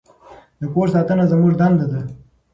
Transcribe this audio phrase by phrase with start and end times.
[0.59, 2.01] د کور ساتنه زموږ دنده ده.